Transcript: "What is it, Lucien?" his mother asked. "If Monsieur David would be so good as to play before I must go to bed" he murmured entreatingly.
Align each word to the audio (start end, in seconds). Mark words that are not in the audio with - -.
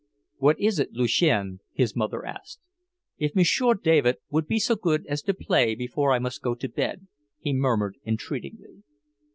"What 0.37 0.59
is 0.59 0.79
it, 0.79 0.93
Lucien?" 0.93 1.59
his 1.73 1.95
mother 1.95 2.25
asked. 2.25 2.59
"If 3.19 3.35
Monsieur 3.35 3.75
David 3.75 4.17
would 4.31 4.47
be 4.47 4.57
so 4.57 4.75
good 4.75 5.05
as 5.05 5.21
to 5.21 5.33
play 5.35 5.75
before 5.75 6.11
I 6.11 6.17
must 6.17 6.41
go 6.41 6.55
to 6.55 6.67
bed" 6.67 7.05
he 7.43 7.53
murmured 7.53 7.99
entreatingly. 8.03 8.81